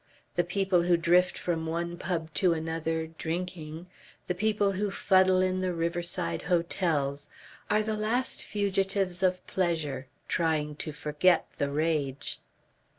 The 0.35 0.43
people 0.43 0.81
who 0.81 0.97
drift 0.97 1.37
from 1.37 1.67
one 1.67 1.95
pub 1.95 2.33
to 2.33 2.53
another, 2.53 3.05
drinking, 3.05 3.85
the 4.25 4.33
people 4.33 4.71
who 4.71 4.89
fuddle 4.89 5.41
in 5.41 5.59
the 5.59 5.75
riverside 5.75 6.41
hotels, 6.41 7.29
are 7.69 7.83
the 7.83 7.93
last 7.95 8.41
fugitives 8.41 9.21
of 9.21 9.45
pleasure, 9.45 10.07
trying 10.27 10.75
to 10.77 10.91
forget 10.91 11.45
the 11.59 11.69
rage...." 11.69 12.39